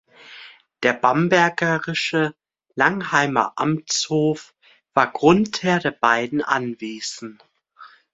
[0.81, 2.33] Der bambergische
[2.73, 4.55] Langheimer Amtshof
[4.95, 7.37] war Grundherr der beiden Anwesen.